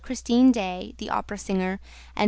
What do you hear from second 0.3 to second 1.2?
Daae, the